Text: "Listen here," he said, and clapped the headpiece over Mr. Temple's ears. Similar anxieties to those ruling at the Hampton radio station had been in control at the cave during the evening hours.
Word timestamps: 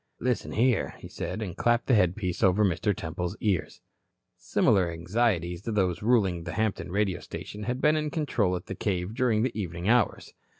"Listen 0.19 0.53
here," 0.53 0.95
he 0.97 1.07
said, 1.07 1.43
and 1.43 1.55
clapped 1.55 1.85
the 1.85 1.93
headpiece 1.93 2.41
over 2.41 2.65
Mr. 2.65 2.91
Temple's 2.97 3.37
ears. 3.39 3.81
Similar 4.35 4.89
anxieties 4.91 5.61
to 5.61 5.71
those 5.71 6.01
ruling 6.01 6.39
at 6.39 6.45
the 6.45 6.53
Hampton 6.53 6.91
radio 6.91 7.19
station 7.19 7.65
had 7.65 7.79
been 7.81 7.95
in 7.95 8.09
control 8.09 8.55
at 8.55 8.65
the 8.65 8.73
cave 8.73 9.13
during 9.13 9.43
the 9.43 9.55
evening 9.55 9.87
hours. 9.87 10.33